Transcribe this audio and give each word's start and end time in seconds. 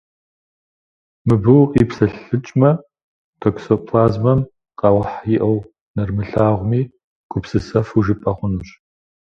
Мыбы 1.27 1.51
укъипсэлъыкӏмэ, 1.61 2.71
токсоплазмэм 3.39 4.39
къаухь 4.79 5.15
иӏэу, 5.35 5.57
нэрымылъагъуми, 5.95 6.81
гупсысэфу 7.31 8.03
жыпӏэ 8.05 8.31
хъунущ. 8.37 8.69